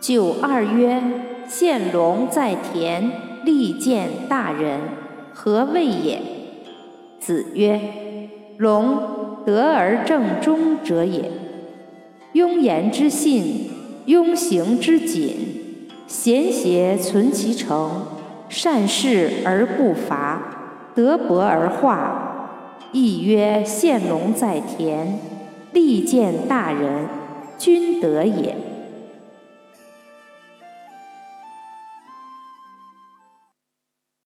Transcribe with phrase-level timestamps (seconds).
[0.00, 1.02] 九二曰：
[1.48, 3.10] 献龙在田，
[3.44, 4.78] 利见大人，
[5.34, 6.20] 何谓也？
[7.18, 7.80] 子曰：
[8.58, 11.32] 龙德而正中者也。
[12.34, 13.70] 庸言之信，
[14.06, 18.02] 庸行之谨，贤邪存其诚，
[18.48, 22.24] 善事而不伐，德薄而化。
[22.92, 25.18] 亦曰：献龙在田，
[25.72, 27.08] 利见大人，
[27.58, 28.56] 君德也。